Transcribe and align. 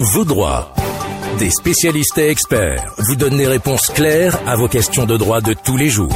Vos 0.00 0.24
droits. 0.24 0.72
Des 1.38 1.50
spécialistes 1.50 2.18
et 2.18 2.28
experts 2.28 2.94
vous 2.98 3.14
donnent 3.14 3.36
des 3.36 3.46
réponses 3.46 3.86
claires 3.94 4.36
à 4.44 4.56
vos 4.56 4.66
questions 4.66 5.06
de 5.06 5.16
droit 5.16 5.40
de 5.40 5.54
tous 5.54 5.76
les 5.76 5.88
jours. 5.88 6.12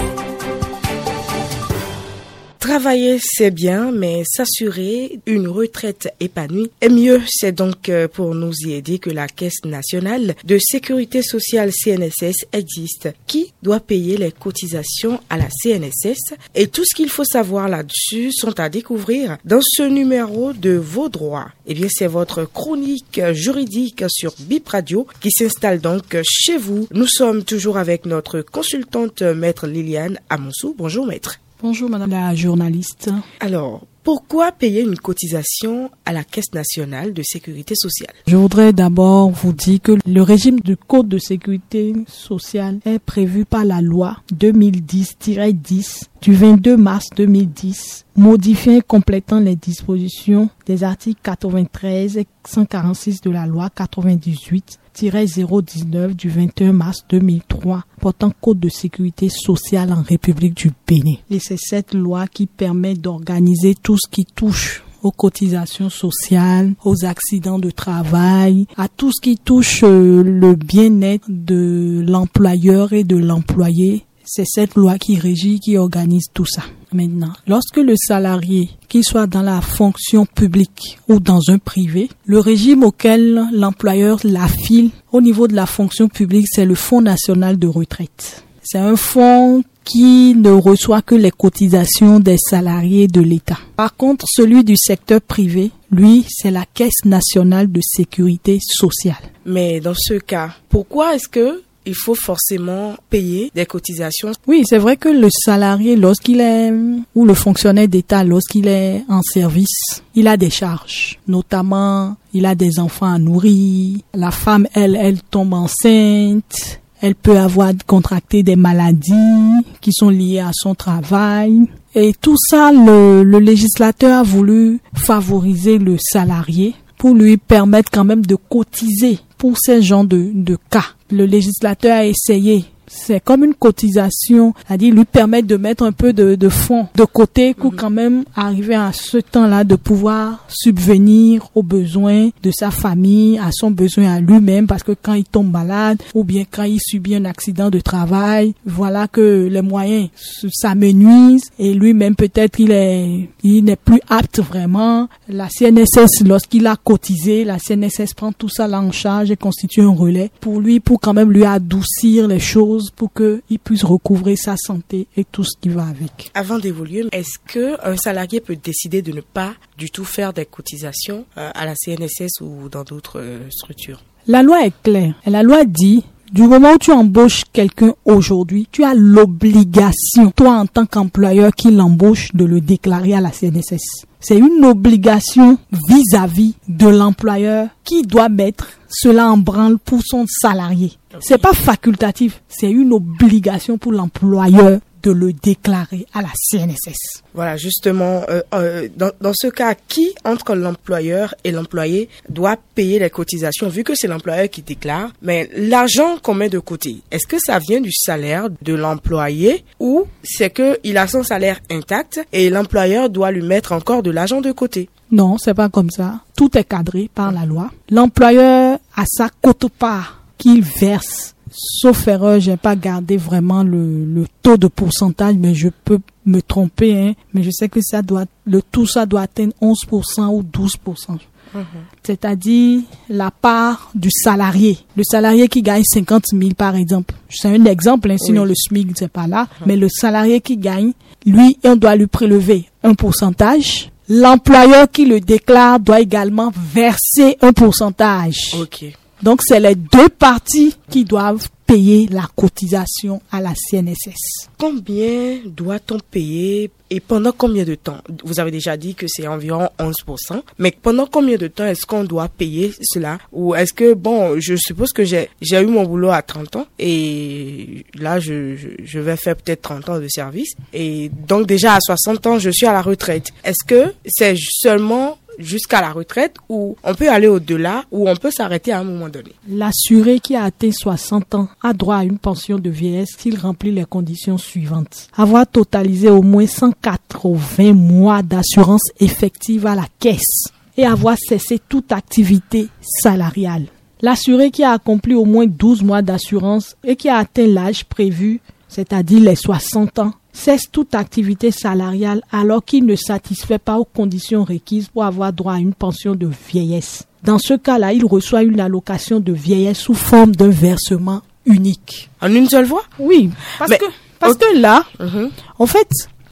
Travailler, 2.68 3.18
c'est 3.18 3.50
bien, 3.50 3.92
mais 3.92 4.24
s'assurer 4.30 5.20
une 5.24 5.48
retraite 5.48 6.12
épanouie 6.20 6.70
est 6.82 6.90
mieux. 6.90 7.22
C'est 7.26 7.52
donc 7.52 7.88
euh, 7.88 8.08
pour 8.08 8.34
nous 8.34 8.52
y 8.66 8.74
aider 8.74 8.98
que 8.98 9.08
la 9.08 9.26
Caisse 9.26 9.64
nationale 9.64 10.36
de 10.44 10.58
sécurité 10.58 11.22
sociale 11.22 11.70
CNSS 11.72 12.44
existe. 12.52 13.08
Qui 13.26 13.54
doit 13.62 13.80
payer 13.80 14.18
les 14.18 14.32
cotisations 14.32 15.18
à 15.30 15.38
la 15.38 15.48
CNSS 15.48 16.34
Et 16.54 16.66
tout 16.66 16.84
ce 16.84 16.94
qu'il 16.94 17.08
faut 17.08 17.24
savoir 17.24 17.70
là-dessus 17.70 18.32
sont 18.32 18.60
à 18.60 18.68
découvrir 18.68 19.38
dans 19.46 19.62
ce 19.62 19.84
numéro 19.84 20.52
de 20.52 20.72
vos 20.72 21.08
droits. 21.08 21.48
Eh 21.66 21.72
bien, 21.72 21.88
c'est 21.90 22.06
votre 22.06 22.44
chronique 22.44 23.18
juridique 23.32 24.04
sur 24.08 24.34
Bip 24.40 24.68
Radio 24.68 25.06
qui 25.22 25.30
s'installe 25.30 25.80
donc 25.80 26.18
chez 26.22 26.58
vous. 26.58 26.86
Nous 26.92 27.08
sommes 27.08 27.44
toujours 27.44 27.78
avec 27.78 28.04
notre 28.04 28.42
consultante 28.42 29.22
maître 29.22 29.66
Liliane 29.66 30.18
Amonsou. 30.28 30.74
Bonjour 30.76 31.06
maître. 31.06 31.38
Bonjour 31.60 31.90
Madame 31.90 32.10
la 32.10 32.36
journaliste. 32.36 33.10
Alors, 33.40 33.84
pourquoi 34.04 34.52
payer 34.52 34.82
une 34.82 34.96
cotisation 34.96 35.90
à 36.06 36.12
la 36.12 36.22
Caisse 36.22 36.52
nationale 36.54 37.12
de 37.12 37.22
sécurité 37.24 37.74
sociale? 37.76 38.14
Je 38.28 38.36
voudrais 38.36 38.72
d'abord 38.72 39.30
vous 39.30 39.52
dire 39.52 39.80
que 39.82 39.98
le 40.06 40.22
régime 40.22 40.60
du 40.60 40.76
Code 40.76 41.08
de 41.08 41.18
sécurité 41.18 41.94
sociale 42.06 42.78
est 42.84 43.00
prévu 43.00 43.44
par 43.44 43.64
la 43.64 43.80
loi 43.80 44.18
2010-10 44.32 46.04
du 46.20 46.32
22 46.32 46.76
mars 46.76 47.06
2010, 47.16 48.06
modifiant 48.16 48.76
et 48.76 48.82
complétant 48.82 49.40
les 49.40 49.56
dispositions 49.56 50.50
des 50.66 50.84
articles 50.84 51.20
93 51.22 52.16
et 52.16 52.26
146 52.46 53.20
de 53.20 53.30
la 53.30 53.46
loi 53.46 53.70
98 53.70 54.78
019 55.00 56.16
du 56.16 56.28
21 56.28 56.72
mars 56.72 57.04
2003 57.08 57.84
portant 58.00 58.32
code 58.40 58.58
de 58.58 58.68
sécurité 58.68 59.28
sociale 59.28 59.92
en 59.92 60.02
République 60.02 60.54
du 60.54 60.72
Bénin. 60.86 61.18
Et 61.30 61.38
c'est 61.38 61.58
cette 61.58 61.94
loi 61.94 62.26
qui 62.26 62.46
permet 62.46 62.94
d'organiser 62.94 63.74
tout 63.74 63.96
ce 63.96 64.10
qui 64.10 64.24
touche 64.24 64.82
aux 65.02 65.12
cotisations 65.12 65.90
sociales, 65.90 66.74
aux 66.84 67.04
accidents 67.04 67.60
de 67.60 67.70
travail, 67.70 68.66
à 68.76 68.88
tout 68.88 69.12
ce 69.12 69.20
qui 69.20 69.36
touche 69.36 69.84
euh, 69.84 70.22
le 70.24 70.56
bien-être 70.56 71.26
de 71.28 72.04
l'employeur 72.06 72.92
et 72.92 73.04
de 73.04 73.16
l'employé. 73.16 74.04
C'est 74.30 74.44
cette 74.44 74.74
loi 74.74 74.98
qui 74.98 75.18
régit, 75.18 75.58
qui 75.58 75.78
organise 75.78 76.26
tout 76.34 76.44
ça. 76.44 76.60
Maintenant, 76.92 77.32
lorsque 77.46 77.78
le 77.78 77.94
salarié, 77.96 78.68
qu'il 78.86 79.02
soit 79.02 79.26
dans 79.26 79.40
la 79.40 79.62
fonction 79.62 80.26
publique 80.26 80.98
ou 81.08 81.18
dans 81.18 81.40
un 81.48 81.56
privé, 81.56 82.10
le 82.26 82.38
régime 82.38 82.82
auquel 82.82 83.48
l'employeur 83.54 84.20
l'affile 84.24 84.90
au 85.12 85.22
niveau 85.22 85.48
de 85.48 85.54
la 85.54 85.64
fonction 85.64 86.08
publique, 86.08 86.46
c'est 86.50 86.66
le 86.66 86.74
Fonds 86.74 87.00
national 87.00 87.58
de 87.58 87.68
retraite. 87.68 88.44
C'est 88.62 88.76
un 88.76 88.96
fonds 88.96 89.64
qui 89.82 90.34
ne 90.34 90.50
reçoit 90.50 91.00
que 91.00 91.14
les 91.14 91.30
cotisations 91.30 92.20
des 92.20 92.36
salariés 92.36 93.08
de 93.08 93.22
l'État. 93.22 93.58
Par 93.76 93.96
contre, 93.96 94.26
celui 94.28 94.62
du 94.62 94.76
secteur 94.76 95.22
privé, 95.22 95.70
lui, 95.90 96.26
c'est 96.28 96.50
la 96.50 96.66
Caisse 96.66 97.06
nationale 97.06 97.72
de 97.72 97.80
sécurité 97.82 98.58
sociale. 98.60 99.16
Mais 99.46 99.80
dans 99.80 99.94
ce 99.96 100.18
cas, 100.18 100.50
pourquoi 100.68 101.14
est-ce 101.14 101.28
que 101.28 101.62
il 101.88 101.94
faut 101.94 102.14
forcément 102.14 102.94
payer 103.08 103.50
des 103.54 103.66
cotisations. 103.66 104.32
Oui, 104.46 104.62
c'est 104.64 104.78
vrai 104.78 104.96
que 104.96 105.08
le 105.08 105.28
salarié, 105.30 105.96
lorsqu'il 105.96 106.40
est, 106.40 106.70
ou 107.14 107.24
le 107.24 107.34
fonctionnaire 107.34 107.88
d'État, 107.88 108.22
lorsqu'il 108.24 108.68
est 108.68 109.04
en 109.08 109.22
service, 109.22 110.02
il 110.14 110.28
a 110.28 110.36
des 110.36 110.50
charges. 110.50 111.18
Notamment, 111.26 112.16
il 112.34 112.44
a 112.44 112.54
des 112.54 112.78
enfants 112.78 113.12
à 113.12 113.18
nourrir. 113.18 113.98
La 114.14 114.30
femme, 114.30 114.68
elle, 114.74 114.96
elle 114.96 115.22
tombe 115.22 115.54
enceinte. 115.54 116.80
Elle 117.00 117.14
peut 117.14 117.38
avoir 117.38 117.72
contracté 117.86 118.42
des 118.42 118.56
maladies 118.56 119.64
qui 119.80 119.92
sont 119.92 120.10
liées 120.10 120.40
à 120.40 120.50
son 120.52 120.74
travail. 120.74 121.62
Et 121.94 122.12
tout 122.20 122.36
ça, 122.36 122.70
le, 122.70 123.22
législateur 123.38 124.18
a 124.18 124.22
voulu 124.22 124.80
favoriser 124.94 125.78
le 125.78 125.96
salarié 125.98 126.74
pour 126.98 127.14
lui 127.14 127.36
permettre 127.36 127.90
quand 127.90 128.04
même 128.04 128.26
de 128.26 128.34
cotiser 128.34 129.20
pour 129.38 129.54
ces 129.58 129.80
gens 129.80 130.04
de, 130.04 130.32
de 130.34 130.58
cas. 130.68 130.84
Le 131.10 131.24
législateur 131.24 131.96
a 131.96 132.04
essayé 132.04 132.64
c'est 132.88 133.22
comme 133.22 133.44
une 133.44 133.54
cotisation, 133.54 134.54
c'est-à-dire 134.66 134.94
lui 134.94 135.04
permettre 135.04 135.46
de 135.46 135.56
mettre 135.56 135.84
un 135.84 135.92
peu 135.92 136.12
de, 136.12 136.34
de 136.34 136.48
fonds 136.48 136.86
de 136.94 137.04
côté 137.04 137.54
pour 137.54 137.74
quand 137.74 137.90
même 137.90 138.24
arriver 138.34 138.74
à 138.74 138.92
ce 138.92 139.18
temps-là 139.18 139.64
de 139.64 139.76
pouvoir 139.76 140.44
subvenir 140.48 141.48
aux 141.54 141.62
besoins 141.62 142.30
de 142.42 142.50
sa 142.50 142.70
famille, 142.70 143.38
à 143.38 143.50
son 143.52 143.70
besoin 143.70 144.14
à 144.14 144.20
lui-même, 144.20 144.66
parce 144.66 144.82
que 144.82 144.92
quand 145.00 145.14
il 145.14 145.24
tombe 145.24 145.50
malade 145.50 146.02
ou 146.14 146.24
bien 146.24 146.44
quand 146.50 146.64
il 146.64 146.80
subit 146.80 147.14
un 147.14 147.24
accident 147.24 147.70
de 147.70 147.80
travail, 147.80 148.54
voilà 148.66 149.08
que 149.08 149.48
les 149.50 149.62
moyens 149.62 150.08
s'amenuisent 150.52 151.50
et 151.58 151.74
lui-même 151.74 152.14
peut-être 152.14 152.58
il 152.60 152.70
est, 152.70 153.28
il 153.42 153.64
n'est 153.64 153.76
plus 153.76 154.00
apte 154.08 154.40
vraiment. 154.40 155.08
La 155.28 155.48
CNSS, 155.48 156.24
lorsqu'il 156.26 156.66
a 156.66 156.76
cotisé, 156.76 157.44
la 157.44 157.58
CNSS 157.58 158.14
prend 158.14 158.32
tout 158.32 158.48
ça 158.48 158.66
là 158.66 158.80
en 158.80 158.92
charge 158.92 159.30
et 159.30 159.36
constitue 159.36 159.82
un 159.82 159.94
relais 159.94 160.30
pour 160.40 160.60
lui, 160.60 160.80
pour 160.80 161.00
quand 161.00 161.14
même 161.14 161.32
lui 161.32 161.44
adoucir 161.44 162.28
les 162.28 162.40
choses 162.40 162.77
pour 162.94 163.12
qu'il 163.12 163.58
puisse 163.58 163.84
recouvrer 163.84 164.36
sa 164.36 164.56
santé 164.56 165.06
et 165.16 165.24
tout 165.24 165.44
ce 165.44 165.56
qui 165.60 165.68
va 165.68 165.86
avec. 165.86 166.30
Avant 166.34 166.58
d'évoluer, 166.58 167.04
est-ce 167.12 167.38
qu'un 167.46 167.96
salarié 167.96 168.40
peut 168.40 168.56
décider 168.56 169.02
de 169.02 169.12
ne 169.12 169.20
pas 169.20 169.54
du 169.76 169.90
tout 169.90 170.04
faire 170.04 170.32
des 170.32 170.46
cotisations 170.46 171.24
euh, 171.36 171.50
à 171.54 171.64
la 171.64 171.74
CNSS 171.74 172.40
ou 172.40 172.68
dans 172.68 172.84
d'autres 172.84 173.20
euh, 173.20 173.50
structures? 173.50 174.02
La 174.26 174.42
loi 174.42 174.64
est 174.66 174.82
claire. 174.82 175.14
la 175.26 175.42
loi 175.42 175.64
dit 175.64 176.04
du 176.32 176.42
moment 176.42 176.72
où 176.74 176.78
tu 176.78 176.92
embauches 176.92 177.44
quelqu'un 177.52 177.94
aujourd'hui, 178.04 178.68
tu 178.70 178.84
as 178.84 178.92
l'obligation, 178.94 180.30
toi 180.36 180.52
en 180.52 180.66
tant 180.66 180.84
qu'employeur 180.84 181.52
qui 181.54 181.70
l'embauche, 181.70 182.34
de 182.34 182.44
le 182.44 182.60
déclarer 182.60 183.14
à 183.14 183.20
la 183.22 183.30
CNSS. 183.30 184.04
C'est 184.20 184.38
une 184.38 184.64
obligation 184.64 185.58
vis-à-vis 185.88 186.54
de 186.68 186.88
l'employeur 186.88 187.68
qui 187.84 188.02
doit 188.02 188.28
mettre 188.28 188.68
cela 188.88 189.30
en 189.30 189.36
branle 189.36 189.78
pour 189.78 190.00
son 190.04 190.26
salarié. 190.26 190.92
C'est 191.20 191.38
pas 191.40 191.52
facultatif, 191.52 192.42
c'est 192.48 192.70
une 192.70 192.92
obligation 192.92 193.78
pour 193.78 193.92
l'employeur 193.92 194.80
de 195.08 195.12
le 195.12 195.32
déclarer 195.32 196.06
à 196.12 196.20
la 196.20 196.28
CNSS. 196.34 197.22
Voilà, 197.32 197.56
justement, 197.56 198.24
euh, 198.28 198.42
euh, 198.52 198.88
dans, 198.94 199.10
dans, 199.22 199.32
ce 199.34 199.46
cas, 199.46 199.74
qui 199.74 200.12
entre 200.24 200.54
l'employeur 200.54 201.34
et 201.44 201.50
l'employé 201.50 202.10
doit 202.28 202.56
payer 202.74 202.98
les 202.98 203.08
cotisations, 203.08 203.68
vu 203.68 203.84
que 203.84 203.94
c'est 203.94 204.06
l'employeur 204.06 204.50
qui 204.50 204.60
déclare, 204.60 205.10
mais 205.22 205.48
l'argent 205.56 206.18
qu'on 206.22 206.34
met 206.34 206.50
de 206.50 206.58
côté, 206.58 206.96
est-ce 207.10 207.26
que 207.26 207.38
ça 207.38 207.58
vient 207.58 207.80
du 207.80 207.92
salaire 207.92 208.48
de 208.60 208.74
l'employé 208.74 209.64
ou 209.80 210.04
c'est 210.22 210.50
que 210.50 210.78
il 210.84 210.98
a 210.98 211.06
son 211.06 211.22
salaire 211.22 211.60
intact 211.70 212.20
et 212.32 212.50
l'employeur 212.50 213.08
doit 213.08 213.30
lui 213.30 213.42
mettre 213.42 213.72
encore 213.72 214.02
de 214.02 214.10
l'argent 214.10 214.42
de 214.42 214.52
côté? 214.52 214.90
Non, 215.10 215.38
c'est 215.38 215.54
pas 215.54 215.70
comme 215.70 215.90
ça. 215.90 216.20
Tout 216.36 216.58
est 216.58 216.64
cadré 216.64 217.08
par 217.14 217.32
la 217.32 217.46
loi. 217.46 217.70
L'employeur 217.90 218.78
a 218.94 219.04
sa 219.06 219.30
cote-part 219.40 220.22
qu'il 220.36 220.62
verse 220.62 221.34
sauf 221.52 222.06
erreur, 222.08 222.40
j'ai 222.40 222.56
pas 222.56 222.76
gardé 222.76 223.16
vraiment 223.16 223.62
le, 223.62 224.04
le, 224.04 224.26
taux 224.42 224.56
de 224.56 224.66
pourcentage, 224.66 225.36
mais 225.36 225.54
je 225.54 225.68
peux 225.84 225.98
me 226.26 226.40
tromper, 226.40 226.96
hein, 226.96 227.14
mais 227.34 227.42
je 227.42 227.50
sais 227.50 227.68
que 227.68 227.80
ça 227.80 228.02
doit, 228.02 228.24
le 228.46 228.62
tout 228.62 228.86
ça 228.86 229.06
doit 229.06 229.22
atteindre 229.22 229.54
11% 229.60 230.28
ou 230.28 230.42
12%. 230.42 231.18
Mhm. 231.54 231.64
C'est-à-dire 232.02 232.82
la 233.08 233.30
part 233.30 233.90
du 233.94 234.10
salarié. 234.12 234.78
Le 234.96 235.02
salarié 235.02 235.48
qui 235.48 235.62
gagne 235.62 235.82
50 235.84 236.26
000 236.32 236.50
par 236.56 236.76
exemple. 236.76 237.14
C'est 237.28 237.48
un 237.48 237.64
exemple, 237.64 238.10
hein, 238.10 238.16
sinon 238.18 238.44
le 238.44 238.54
SMIC 238.54 238.88
c'est 238.96 239.08
pas 239.08 239.26
là. 239.26 239.42
Mhm. 239.42 239.66
Mais 239.66 239.76
le 239.76 239.88
salarié 239.88 240.40
qui 240.40 240.56
gagne, 240.56 240.92
lui, 241.26 241.58
on 241.64 241.76
doit 241.76 241.96
lui 241.96 242.06
prélever 242.06 242.66
un 242.82 242.94
pourcentage. 242.94 243.90
L'employeur 244.08 244.90
qui 244.90 245.04
le 245.04 245.20
déclare 245.20 245.80
doit 245.80 246.00
également 246.00 246.52
verser 246.72 247.36
un 247.42 247.52
pourcentage. 247.52 248.54
Ok. 248.60 248.84
Donc 249.22 249.40
c'est 249.42 249.60
les 249.60 249.74
deux 249.74 250.08
parties 250.08 250.76
qui 250.90 251.04
doivent 251.04 251.48
payer 251.68 252.08
la 252.10 252.26
cotisation 252.34 253.20
à 253.30 253.42
la 253.42 253.52
CNSS. 253.54 254.48
Combien 254.58 255.40
doit-on 255.44 255.98
payer 255.98 256.70
et 256.88 256.98
pendant 256.98 257.32
combien 257.32 257.64
de 257.64 257.74
temps? 257.74 257.98
Vous 258.24 258.40
avez 258.40 258.50
déjà 258.50 258.78
dit 258.78 258.94
que 258.94 259.04
c'est 259.06 259.28
environ 259.28 259.68
11%, 259.78 260.40
mais 260.58 260.70
pendant 260.70 261.04
combien 261.04 261.36
de 261.36 261.46
temps 261.46 261.66
est-ce 261.66 261.84
qu'on 261.84 262.04
doit 262.04 262.28
payer 262.28 262.72
cela? 262.80 263.18
Ou 263.32 263.54
est-ce 263.54 263.74
que, 263.74 263.92
bon, 263.92 264.40
je 264.40 264.56
suppose 264.56 264.92
que 264.92 265.04
j'ai 265.04 265.28
eu 265.52 265.66
mon 265.66 265.84
boulot 265.84 266.10
à 266.10 266.22
30 266.22 266.56
ans 266.56 266.66
et 266.78 267.84
là, 267.94 268.18
je, 268.18 268.56
je, 268.56 268.68
je 268.82 268.98
vais 268.98 269.16
faire 269.16 269.36
peut-être 269.36 269.60
30 269.60 269.90
ans 269.90 270.00
de 270.00 270.08
service. 270.08 270.54
Et 270.72 271.10
donc 271.28 271.46
déjà 271.46 271.74
à 271.74 271.80
60 271.80 272.26
ans, 272.26 272.38
je 272.38 272.48
suis 272.48 272.66
à 272.66 272.72
la 272.72 272.80
retraite. 272.80 273.32
Est-ce 273.44 273.66
que 273.66 273.92
c'est 274.06 274.36
seulement 274.38 275.18
jusqu'à 275.38 275.80
la 275.80 275.92
retraite 275.92 276.36
ou 276.48 276.76
on 276.82 276.94
peut 276.94 277.08
aller 277.08 277.28
au-delà 277.28 277.84
ou 277.90 278.08
on 278.08 278.16
peut 278.16 278.30
s'arrêter 278.30 278.72
à 278.72 278.80
un 278.80 278.84
moment 278.84 279.08
donné. 279.08 279.32
L'assuré 279.48 280.20
qui 280.20 280.36
a 280.36 280.44
atteint 280.44 280.72
60 280.72 281.34
ans 281.34 281.48
a 281.62 281.72
droit 281.72 281.96
à 281.96 282.04
une 282.04 282.18
pension 282.18 282.58
de 282.58 282.70
vieillesse 282.70 283.14
s'il 283.16 283.38
remplit 283.38 283.72
les 283.72 283.84
conditions 283.84 284.38
suivantes. 284.38 285.08
Avoir 285.16 285.46
totalisé 285.46 286.10
au 286.10 286.22
moins 286.22 286.46
180 286.46 287.72
mois 287.72 288.22
d'assurance 288.22 288.90
effective 289.00 289.66
à 289.66 289.74
la 289.74 289.86
caisse 289.98 290.48
et 290.76 290.84
avoir 290.84 291.16
cessé 291.18 291.58
toute 291.68 291.92
activité 291.92 292.68
salariale. 292.80 293.66
L'assuré 294.00 294.50
qui 294.50 294.62
a 294.62 294.72
accompli 294.72 295.14
au 295.14 295.24
moins 295.24 295.46
12 295.46 295.82
mois 295.82 296.02
d'assurance 296.02 296.76
et 296.84 296.94
qui 296.94 297.08
a 297.08 297.16
atteint 297.16 297.46
l'âge 297.46 297.84
prévu, 297.84 298.40
c'est-à-dire 298.68 299.20
les 299.20 299.34
60 299.34 299.98
ans, 299.98 300.12
cesse 300.38 300.70
toute 300.70 300.94
activité 300.94 301.50
salariale 301.50 302.22
alors 302.32 302.64
qu'il 302.64 302.86
ne 302.86 302.96
satisfait 302.96 303.58
pas 303.58 303.76
aux 303.78 303.84
conditions 303.84 304.44
requises 304.44 304.88
pour 304.88 305.04
avoir 305.04 305.32
droit 305.32 305.54
à 305.54 305.58
une 305.58 305.74
pension 305.74 306.14
de 306.14 306.30
vieillesse. 306.50 307.04
Dans 307.24 307.38
ce 307.38 307.54
cas-là, 307.54 307.92
il 307.92 308.04
reçoit 308.04 308.42
une 308.44 308.60
allocation 308.60 309.18
de 309.20 309.32
vieillesse 309.32 309.78
sous 309.78 309.94
forme 309.94 310.34
d'un 310.36 310.50
versement 310.50 311.22
unique. 311.46 312.08
En 312.22 312.32
une 312.32 312.48
seule 312.48 312.66
fois? 312.66 312.82
Oui, 312.98 313.30
parce 313.58 313.70
Mais- 313.70 313.78
que 313.78 313.84
parce 314.20 314.34
que 314.36 314.56
là, 314.58 314.84
Mhm. 315.00 315.30
en 315.58 315.66
fait, 315.66 315.88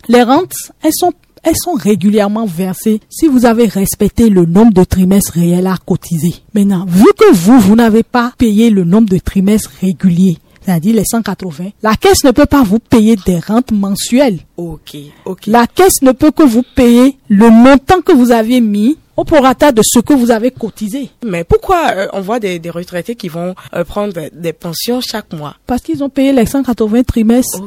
les 0.08 0.22
rentes, 0.22 0.54
elles 0.82 0.92
sont 0.94 1.12
elles 1.48 1.54
sont 1.62 1.74
régulièrement 1.74 2.44
versées 2.44 3.00
si 3.08 3.28
vous 3.28 3.46
avez 3.46 3.66
respecté 3.66 4.30
le 4.30 4.46
nombre 4.46 4.72
de 4.72 4.82
trimestres 4.82 5.34
réels 5.34 5.68
à 5.68 5.76
cotiser. 5.76 6.34
Maintenant, 6.54 6.84
vu 6.88 7.06
que 7.16 7.32
vous, 7.32 7.60
vous 7.60 7.76
n'avez 7.76 8.02
pas 8.02 8.32
payé 8.36 8.68
le 8.68 8.82
nombre 8.82 9.08
de 9.08 9.18
trimestres 9.18 9.70
réguliers, 9.80 10.38
c'est-à-dire 10.66 10.96
les 10.96 11.04
180, 11.04 11.70
la 11.82 11.94
caisse 11.94 12.24
ne 12.24 12.32
peut 12.32 12.46
pas 12.46 12.64
vous 12.64 12.80
payer 12.80 13.14
des 13.24 13.38
rentes 13.38 13.70
mensuelles. 13.70 14.40
Ok, 14.56 14.96
ok. 15.24 15.46
La 15.46 15.68
caisse 15.68 16.02
ne 16.02 16.10
peut 16.10 16.32
que 16.32 16.42
vous 16.42 16.64
payer 16.74 17.16
le 17.28 17.50
montant 17.50 18.00
que 18.00 18.10
vous 18.10 18.32
aviez 18.32 18.60
mis 18.60 18.98
au 19.16 19.22
prorata 19.22 19.70
de 19.70 19.80
ce 19.84 20.00
que 20.00 20.12
vous 20.12 20.32
avez 20.32 20.50
cotisé. 20.50 21.10
Mais 21.24 21.44
pourquoi 21.44 21.92
euh, 21.94 22.08
on 22.12 22.20
voit 22.20 22.40
des, 22.40 22.58
des 22.58 22.70
retraités 22.70 23.14
qui 23.14 23.28
vont 23.28 23.54
euh, 23.74 23.84
prendre 23.84 24.12
des 24.32 24.52
pensions 24.52 25.00
chaque 25.00 25.32
mois? 25.32 25.54
Parce 25.66 25.82
qu'ils 25.82 26.02
ont 26.02 26.08
payé 26.08 26.32
les 26.32 26.46
180 26.46 27.04
trimestres. 27.04 27.62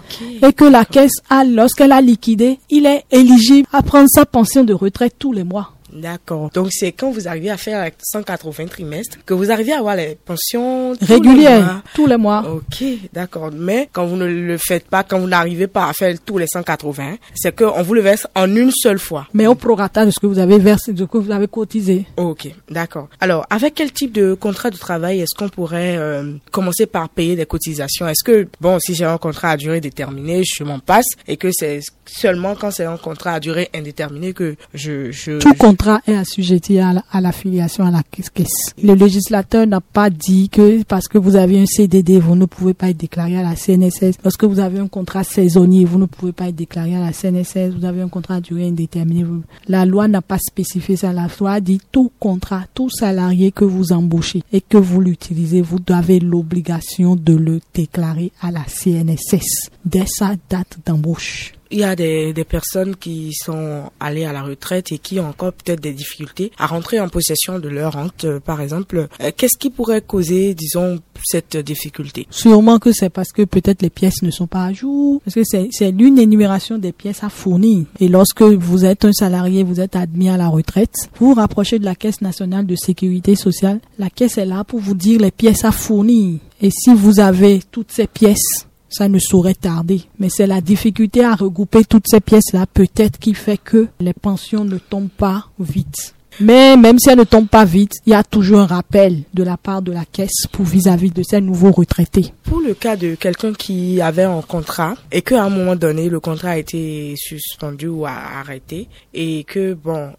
Et 0.46 0.52
que 0.52 0.66
la 0.66 0.84
caisse 0.84 1.16
a, 1.30 1.46
lorsqu'elle 1.46 1.94
a 1.94 2.02
liquidé, 2.02 2.60
il 2.70 2.86
est 2.86 3.06
éligible 3.12 3.68
à 3.72 3.82
prendre 3.82 4.08
sa 4.10 4.26
pension 4.26 4.66
de 4.66 4.74
retraite 4.74 5.16
tous 5.18 5.32
les 5.32 5.46
mois. 5.46 5.72
D'accord. 5.94 6.50
Donc 6.54 6.68
c'est 6.72 6.92
quand 6.92 7.12
vous 7.12 7.28
arrivez 7.28 7.50
à 7.50 7.58
faire 7.58 7.84
les 7.86 7.92
180 8.02 8.66
trimestres 8.68 9.18
que 9.26 9.34
vous 9.34 9.52
arrivez 9.52 9.74
à 9.74 9.80
avoir 9.80 9.96
les 9.96 10.18
pensions 10.26 10.96
tous 10.96 11.06
les 11.08 11.14
Régulière, 11.16 11.62
mois. 11.64 11.82
tous 11.94 12.06
les 12.08 12.18
mois. 12.18 12.44
Ok, 12.52 12.84
d'accord. 13.14 13.50
Mais 13.54 13.90
quand 13.92 14.06
vous 14.06 14.16
ne 14.16 14.26
le 14.26 14.58
faites 14.58 14.86
pas, 14.88 15.04
quand 15.04 15.20
vous 15.20 15.28
n'arrivez 15.28 15.68
pas 15.68 15.88
à 15.90 15.94
faire 15.94 16.16
tous 16.26 16.38
les 16.38 16.46
180, 16.48 17.16
c'est 17.36 17.56
qu'on 17.56 17.82
vous 17.82 17.94
le 17.94 18.02
verse 18.02 18.28
en 18.36 18.54
une 18.56 18.72
seule 18.72 19.00
fois. 19.00 19.28
Mais 19.34 19.48
au 19.48 19.56
prorata 19.56 20.06
de 20.06 20.12
ce 20.12 20.20
que 20.20 20.28
vous 20.28 20.40
avez 20.40 20.60
versé, 20.60 20.94
de 20.94 21.00
ce 21.00 21.04
que 21.04 21.18
vous 21.18 21.32
avez 21.32 21.48
cotisé. 21.48 22.06
Ok, 22.18 22.48
d'accord. 22.70 23.08
Alors, 23.20 23.46
avec 23.50 23.76
quel 23.76 23.92
type 23.92 24.12
de 24.12 24.34
contrat 24.34 24.70
de 24.70 24.78
travail 24.78 25.20
est-ce 25.22 25.38
qu'on 25.38 25.50
pourrait 25.50 25.98
euh, 25.98 26.34
commencer 26.52 26.86
par 26.86 27.10
payer 27.10 27.36
des 27.36 27.46
cotisations? 27.46 28.08
Est-ce 28.08 28.24
que, 28.24 28.48
bon, 28.62 28.78
si 28.80 28.96
j'ai 28.96 29.06
un 29.06 29.18
contrat 29.18 29.52
à 29.52 29.58
durée 29.58 29.82
déterminée, 29.82 30.44
je 30.46 30.64
m'en 30.64 30.80
passe 30.80 31.08
et 31.28 31.38
que 31.38 31.50
c'est 31.52 31.80
seulement 32.06 32.56
quand 32.56 32.72
c'est 32.72 32.86
un 32.86 32.98
contrat 32.98 33.34
à 33.36 33.40
durée 33.40 33.70
indéterminée 33.76 34.34
que 34.34 34.56
je... 34.74 35.12
je 35.12 35.40
Tout 35.40 35.50
je- 35.50 35.58
contrat 35.80 36.02
est 36.08 36.16
assujetti 36.16 36.80
à 36.80 36.90
à 37.12 37.22
l'affiliation 37.22 37.86
à 37.86 37.92
la 37.92 38.04
caisse. 38.04 38.74
Le 38.84 38.96
législateur 38.96 39.66
n'a 39.66 39.80
pas 39.80 40.10
dit 40.10 40.50
que 40.50 40.84
parce 40.84 41.08
que 41.08 41.18
vous 41.18 41.38
avez 41.38 41.62
un 41.62 41.66
CDD, 41.66 42.20
vous 42.20 42.36
ne 42.36 42.46
pouvez 42.46 42.74
pas 42.74 42.90
être 42.90 42.98
déclaré 42.98 43.38
à 43.38 43.44
la 43.44 43.56
CNSS. 43.56 44.18
Lorsque 44.24 44.44
vous 44.44 44.60
avez 44.60 44.80
un 44.80 44.90
contrat 44.90 45.24
saisonnier, 45.24 45.86
vous 45.86 45.98
ne 45.98 46.06
pouvez 46.06 46.34
pas 46.34 46.50
être 46.50 46.56
déclaré 46.56 46.96
à 46.96 47.00
la 47.00 47.14
CNSS. 47.14 47.76
Vous 47.78 47.86
avez 47.86 48.02
un 48.02 48.10
contrat 48.10 48.36
à 48.36 48.42
durée 48.42 48.68
indéterminée. 48.68 49.26
La 49.68 49.86
loi 49.86 50.10
n'a 50.10 50.22
pas 50.22 50.38
spécifié 50.38 50.98
ça. 50.98 51.14
La 51.14 51.28
loi 51.40 51.62
dit 51.62 51.80
tout 51.92 52.12
contrat, 52.20 52.66
tout 52.74 52.90
salarié 52.90 53.54
que 53.54 53.64
vous 53.64 53.94
embauchez 53.94 54.44
et 54.52 54.60
que 54.60 54.78
vous 54.78 55.00
l'utilisez, 55.00 55.62
vous 55.62 55.80
avez 55.88 56.20
l'obligation 56.20 57.16
de 57.16 57.36
le 57.36 57.62
déclarer 57.74 58.34
à 58.42 58.52
la 58.52 58.66
CNSS 58.68 59.70
dès 59.86 60.06
sa 60.08 60.36
date 60.50 60.78
d'embauche. 60.86 61.54
Il 61.72 61.80
y 61.80 61.84
a 61.84 61.96
des, 61.96 62.34
des 62.34 62.44
personnes 62.44 62.96
qui 62.96 63.32
sont 63.34 63.92
allées 64.00 64.26
à 64.26 64.34
la 64.34 64.42
retraite 64.42 64.92
et 64.92 64.98
qui 64.98 65.20
ont 65.20 65.28
encore 65.28 65.54
peut-être 65.54 65.80
des 65.82 65.94
difficultés 65.94 66.52
à 66.58 66.66
rentrer 66.66 67.00
en 67.00 67.10
possession 67.10 67.60
de 67.60 67.70
leur 67.70 67.94
rente, 67.94 68.26
euh, 68.26 68.40
par 68.40 68.60
exemple. 68.62 69.08
Euh, 69.22 69.32
Qu'est-ce 69.36 69.58
qui 69.58 69.70
pourrait 69.70 70.02
causer, 70.02 70.56
disons, 70.56 71.00
cette 71.24 71.58
difficulté? 71.58 72.26
Sûrement 72.32 72.80
que 72.80 72.92
c'est 72.92 73.10
parce 73.10 73.32
que 73.32 73.44
peut-être 73.44 73.82
les 73.82 73.90
pièces 73.92 74.24
ne 74.24 74.32
sont 74.32 74.48
pas 74.48 74.66
à 74.66 74.74
jour, 74.74 75.22
parce 75.24 75.36
que 75.36 75.44
c'est 75.44 75.70
c'est 75.72 75.92
l'une 75.92 76.18
énumération 76.18 76.78
des 76.78 76.92
pièces 76.92 77.24
à 77.24 77.30
fournir. 77.30 77.86
Et 78.00 78.08
lorsque 78.08 78.42
vous 78.42 78.86
êtes 78.86 79.06
un 79.06 79.14
salarié, 79.14 79.64
vous 79.64 79.80
êtes 79.80 79.96
admis 79.96 80.30
à 80.30 80.38
la 80.38 80.48
retraite, 80.48 80.96
vous 81.20 81.30
vous 81.30 81.34
rapprochez 81.36 81.78
de 81.78 81.86
la 81.86 81.96
Caisse 81.96 82.22
nationale 82.22 82.66
de 82.66 82.76
sécurité 82.76 83.36
sociale. 83.36 83.80
La 84.00 84.10
caisse 84.10 84.38
est 84.38 84.46
là 84.46 84.64
pour 84.64 84.80
vous 84.80 84.96
dire 84.96 85.20
les 85.22 85.32
pièces 85.32 85.66
à 85.66 85.72
fournir. 85.72 86.40
Et 86.62 86.72
si 86.72 86.94
vous 86.94 87.20
avez 87.20 87.62
toutes 87.72 87.92
ces 87.92 88.08
pièces, 88.08 88.68
ça 88.90 89.08
ne 89.08 89.20
saurait 89.20 89.54
tarder. 89.54 90.02
Mais 90.20 90.30
c'est 90.30 90.48
la 90.48 90.62
difficulté 90.62 91.24
à 91.24 91.36
regrouper 91.36 91.84
toutes 91.86 92.08
ces 92.10 92.20
pièces-là, 92.20 92.66
peut-être, 92.74 93.20
qui 93.20 93.34
fait 93.34 93.58
que 93.58 93.88
les 94.00 94.14
pensions 94.14 94.66
ne 94.66 94.78
tombent 94.78 95.10
pas 95.10 95.46
vite. 95.60 96.14
Mais 96.42 96.78
même 96.78 96.98
si 97.00 97.10
elles 97.10 97.18
ne 97.18 97.26
tombent 97.26 97.50
pas 97.50 97.66
vite, 97.66 97.92
il 98.06 98.12
y 98.12 98.16
a 98.16 98.24
toujours 98.24 98.60
un 98.60 98.66
rappel 98.66 99.24
de 99.34 99.44
la 99.44 99.58
part 99.58 99.82
de 99.82 99.92
la 99.92 100.06
caisse 100.06 100.48
pour 100.52 100.64
vis-à-vis 100.64 101.12
de 101.12 101.22
ces 101.22 101.42
nouveaux 101.42 101.72
retraités. 101.72 102.34
Pour 102.44 102.62
le 102.62 102.74
cas 102.74 102.96
de 102.96 103.16
quelqu'un 103.16 103.54
qui 103.54 104.00
avait 104.00 104.24
un 104.24 104.42
contrat 104.42 104.96
et 105.12 105.22
qu'à 105.22 105.44
un 105.44 105.50
moment 105.50 105.76
donné, 105.76 106.08
le 106.08 106.22
contrat 106.22 106.52
a 106.52 106.58
été 106.58 107.14
suspendu 107.18 107.88
ou 107.88 108.06
arrêté 108.06 108.88
et 109.14 109.44
que, 109.44 109.74
bon, 109.74 110.14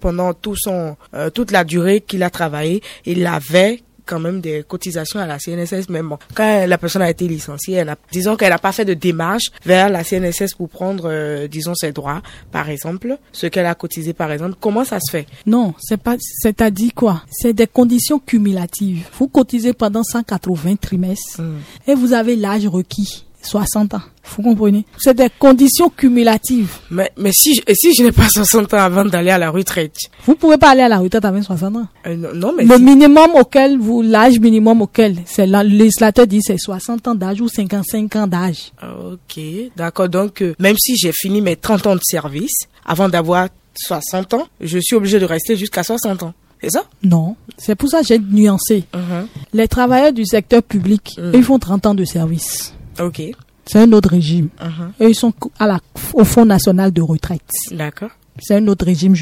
pendant 0.00 0.32
tout 0.32 0.56
son, 0.56 0.96
euh, 1.12 1.28
toute 1.28 1.50
la 1.50 1.64
durée 1.64 2.00
qu'il 2.00 2.22
a 2.22 2.30
travaillé, 2.30 2.82
il 3.04 3.26
avait 3.26 3.82
quand 4.06 4.20
même 4.20 4.40
des 4.40 4.64
cotisations 4.66 5.20
à 5.20 5.26
la 5.26 5.38
CNSS, 5.38 5.88
mais 5.88 6.02
bon, 6.02 6.18
quand 6.34 6.66
la 6.66 6.78
personne 6.78 7.02
a 7.02 7.10
été 7.10 7.26
licenciée, 7.28 7.74
elle 7.74 7.88
a, 7.90 7.96
disons 8.12 8.36
qu'elle 8.36 8.50
n'a 8.50 8.58
pas 8.58 8.72
fait 8.72 8.84
de 8.84 8.94
démarche 8.94 9.50
vers 9.64 9.90
la 9.90 10.04
CNSS 10.04 10.54
pour 10.56 10.68
prendre, 10.68 11.10
euh, 11.10 11.48
disons, 11.48 11.74
ses 11.74 11.92
droits, 11.92 12.22
par 12.52 12.70
exemple, 12.70 13.18
ce 13.32 13.46
qu'elle 13.46 13.66
a 13.66 13.74
cotisé, 13.74 14.12
par 14.12 14.32
exemple, 14.32 14.54
comment 14.60 14.84
ça 14.84 14.98
se 15.00 15.10
fait? 15.10 15.26
Non, 15.44 15.74
c'est 15.78 16.00
pas, 16.00 16.16
c'est-à-dire 16.18 16.92
quoi? 16.94 17.22
C'est 17.30 17.52
des 17.52 17.66
conditions 17.66 18.18
cumulatives. 18.18 19.06
Vous 19.18 19.28
cotisez 19.28 19.72
pendant 19.72 20.02
180 20.02 20.76
trimestres 20.76 21.40
Hmm. 21.40 21.58
et 21.86 21.94
vous 21.94 22.12
avez 22.12 22.36
l'âge 22.36 22.66
requis, 22.66 23.25
60 23.46 23.94
ans. 23.94 24.00
Vous 24.36 24.42
comprenez? 24.42 24.84
C'est 24.98 25.14
des 25.14 25.28
conditions 25.38 25.88
cumulatives. 25.88 26.70
Mais, 26.90 27.10
mais 27.16 27.30
si, 27.32 27.60
et 27.66 27.74
si 27.74 27.94
je 27.94 28.02
n'ai 28.02 28.12
pas 28.12 28.28
60 28.28 28.74
ans 28.74 28.78
avant 28.78 29.04
d'aller 29.04 29.30
à 29.30 29.38
la 29.38 29.50
retraite? 29.50 29.94
Vous 30.26 30.34
pouvez 30.34 30.58
pas 30.58 30.70
aller 30.70 30.82
à 30.82 30.88
la 30.88 30.98
retraite 30.98 31.24
avec 31.24 31.44
60 31.44 31.76
ans. 31.76 31.86
Euh, 32.06 32.16
non, 32.16 32.34
non, 32.34 32.52
mais 32.56 32.64
Le 32.64 32.76
si- 32.76 32.82
minimum 32.82 33.30
auquel 33.36 33.78
vous, 33.78 34.02
l'âge 34.02 34.38
minimum 34.40 34.82
auquel, 34.82 35.18
c'est 35.26 35.46
le 35.46 35.62
législateur 35.62 36.26
dit 36.26 36.40
c'est 36.42 36.58
60 36.58 37.06
ans 37.08 37.14
d'âge 37.14 37.40
ou 37.40 37.48
55 37.48 38.16
ans 38.16 38.26
d'âge. 38.26 38.72
Ok, 38.82 39.40
d'accord. 39.76 40.08
Donc, 40.08 40.42
euh, 40.42 40.54
même 40.58 40.76
si 40.78 40.96
j'ai 40.96 41.12
fini 41.12 41.40
mes 41.40 41.56
30 41.56 41.86
ans 41.86 41.94
de 41.94 42.00
service, 42.02 42.64
avant 42.84 43.08
d'avoir 43.08 43.48
60 43.74 44.34
ans, 44.34 44.46
je 44.60 44.78
suis 44.80 44.96
obligé 44.96 45.18
de 45.18 45.24
rester 45.24 45.56
jusqu'à 45.56 45.82
60 45.82 46.22
ans. 46.22 46.34
C'est 46.62 46.70
ça? 46.70 46.84
Non. 47.02 47.36
C'est 47.58 47.74
pour 47.74 47.90
ça 47.90 48.00
que 48.00 48.06
j'ai 48.06 48.18
nuancé. 48.18 48.84
Mhm. 48.94 49.26
Les 49.52 49.68
travailleurs 49.68 50.12
du 50.14 50.24
secteur 50.24 50.62
public, 50.62 51.14
Mm. 51.18 51.30
ils 51.34 51.42
font 51.44 51.58
30 51.58 51.84
ans 51.86 51.94
de 51.94 52.04
service. 52.06 52.72
Ok, 53.00 53.22
C'est 53.66 53.78
un 53.80 53.92
autre 53.92 54.10
régime. 54.10 54.48
Et 55.00 55.08
ils 55.08 55.14
sont 55.14 55.32
à 55.58 55.66
la, 55.66 55.80
au 56.14 56.24
Fonds 56.24 56.44
national 56.44 56.92
de 56.92 57.02
retraite. 57.02 57.42
d'accord. 57.72 58.10
C'est 58.38 58.54
un 58.56 58.66
autre 58.68 58.84
régime 58.84 59.14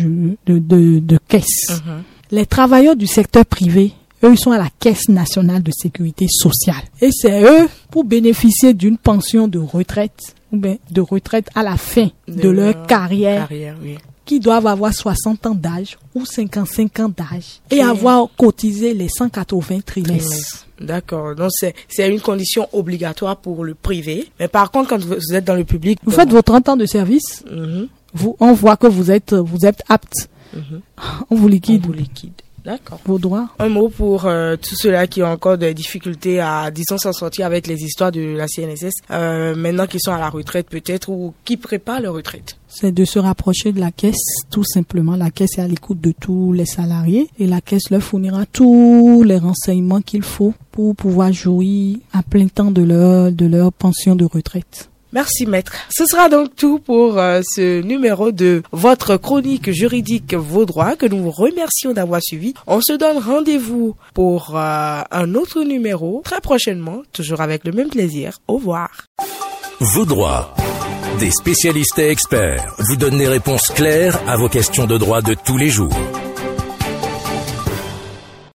de, 0.47 0.59
de, 0.59 0.99
de 0.99 1.19
caisse. 1.29 1.71
Mhm. 1.71 2.03
Les 2.33 2.47
travailleurs 2.47 2.97
du 2.97 3.07
secteur 3.07 3.47
privé, 3.47 3.93
eux, 4.25 4.33
ils 4.33 4.39
sont 4.39 4.51
à 4.51 4.59
la 4.59 4.71
Caisse 4.81 5.09
nationale 5.09 5.63
de 5.63 5.71
sécurité 5.71 6.27
sociale. 6.29 6.83
Et 7.01 7.11
c'est 7.13 7.43
eux, 7.45 7.69
pour 7.91 8.05
bénéficier 8.05 8.75
d'une 8.75 8.99
pension 8.99 9.47
de 9.47 9.59
retraite, 9.59 10.35
ou 10.51 10.57
bien 10.57 10.79
de 10.91 11.01
retraite 11.01 11.49
à 11.55 11.63
la 11.63 11.77
fin 11.77 12.09
de, 12.27 12.49
leur 12.49 12.87
carrière, 12.87 13.49
Carrière, 13.49 13.77
oui. 13.83 13.99
Qui 14.25 14.41
doivent 14.41 14.67
avoir 14.67 14.93
60 14.95 15.47
ans 15.47 15.55
d'âge 15.55 15.99
ou 16.15 16.25
55 16.25 17.01
ans 17.01 17.13
d'âge 17.15 17.61
et 17.71 17.81
avoir 17.83 18.29
cotisé 18.37 18.95
les 18.95 19.09
180 19.09 19.81
trimestres. 19.85 20.67
D'accord. 20.81 21.35
Donc, 21.35 21.51
c'est, 21.53 21.75
c'est 21.89 22.09
une 22.11 22.21
condition 22.21 22.69
obligatoire 22.73 23.37
pour 23.37 23.65
le 23.65 23.75
privé. 23.75 24.29
Mais 24.41 24.49
par 24.49 24.71
contre, 24.71 24.91
quand 24.91 25.01
vous 25.05 25.35
êtes 25.35 25.45
dans 25.45 25.55
le 25.55 25.65
public... 25.65 25.99
Vous 26.05 26.11
faites 26.11 26.31
vos 26.31 26.43
30 26.43 26.71
ans 26.71 26.77
de 26.77 26.87
service, 26.87 27.45
Mhm. 27.51 27.89
vous, 28.13 28.37
on 28.41 28.53
voit 28.53 28.77
que 28.77 28.87
vous 28.87 29.11
êtes, 29.11 29.35
vous 29.35 29.67
êtes 29.67 29.83
apte. 29.89 30.29
Mhm. 30.55 30.81
On 31.31 31.35
vous 31.37 31.47
On 31.47 31.49
liquide 31.49 31.87
vous 31.87 31.93
liquide. 31.93 32.33
D'accord. 32.65 32.99
vos 33.05 33.19
droits. 33.19 33.51
Un 33.59 33.69
mot 33.69 33.89
pour 33.89 34.25
euh, 34.25 34.57
tous 34.57 34.75
ceux-là 34.77 35.07
qui 35.07 35.23
ont 35.23 35.27
encore 35.27 35.59
des 35.59 35.75
difficultés 35.75 36.41
à, 36.41 36.71
disons, 36.71 36.97
s'en 36.97 37.13
sortir 37.13 37.47
avec 37.47 37.67
les 37.67 37.83
histoires 37.83 38.11
de 38.11 38.37
la 38.37 38.47
CNSS, 38.49 38.93
euh, 39.11 39.55
maintenant 39.55 39.87
qu'ils 39.87 40.01
sont 40.01 40.13
à 40.13 40.19
la 40.19 40.31
retraite 40.31 40.69
peut-être, 40.69 41.11
ou 41.11 41.35
qui 41.45 41.57
préparent 41.57 42.01
leur 42.01 42.15
retraite. 42.15 42.57
c'est 42.69 42.93
de 42.93 43.05
se 43.05 43.19
rapprocher 43.19 43.73
de 43.73 43.81
la 43.81 43.91
caisse, 43.91 44.25
tout 44.51 44.65
simplement. 44.65 45.17
La 45.17 45.31
caisse 45.31 45.59
est 45.59 45.63
à 45.63 45.69
l'écoute 45.69 46.01
de 46.01 46.13
tous 46.19 46.53
les 46.53 46.67
salariés 46.67 47.29
et 47.39 47.47
la 47.47 47.61
caisse 47.61 47.91
leur 47.91 48.03
fournira 48.03 48.47
tous 48.47 49.23
les 49.25 49.39
renseignements 49.39 50.01
qu'il 50.01 50.23
faut 50.23 50.55
pour 50.73 50.97
pouvoir 50.97 51.33
jouir 51.33 51.99
à 52.13 52.23
plein 52.23 52.49
temps 52.49 52.71
de 52.71 52.83
leur, 52.83 53.31
de 53.31 53.47
leur 53.47 53.73
pension 53.73 54.17
de 54.17 54.25
retraite. 54.25 54.89
Merci 55.15 55.47
maître. 55.47 55.73
Ce 55.91 56.05
sera 56.07 56.29
donc 56.29 56.57
tout 56.57 56.81
pour 56.81 57.19
euh, 57.19 57.41
ce 57.55 57.81
numéro 57.83 58.33
de 58.33 58.63
votre 58.73 59.17
chronique 59.17 59.71
juridique 59.71 60.35
Vos 60.35 60.67
que 60.67 61.07
nous 61.07 61.23
vous 61.23 61.31
remercions 61.31 61.93
d'avoir 61.93 62.21
suivi. 62.21 62.53
On 62.67 62.81
se 62.81 62.93
donne 62.95 63.19
rendez-vous 63.19 63.95
pour 64.13 64.57
euh, 64.57 65.03
un 65.11 65.35
autre 65.37 65.63
numéro 65.63 66.21
très 66.25 66.41
prochainement, 66.41 67.03
toujours 67.13 67.41
avec 67.41 67.65
le 67.65 67.73
même 67.73 67.89
plaisir. 67.89 68.41
Au 68.49 68.55
revoir. 68.55 68.91
Vos. 69.81 70.05
Des 71.21 71.31
spécialistes 71.31 71.99
et 71.99 72.11
experts 72.11 72.75
vous 72.79 72.97
donnent 72.97 73.19
des 73.19 73.29
réponses 73.29 73.69
claires 73.69 74.19
à 74.29 74.37
vos 74.37 74.49
questions 74.49 74.87
de 74.87 74.99
droit 74.99 75.23
de 75.23 75.35
tous 75.35 75.57
les 75.57 75.71
jours. 75.71 75.95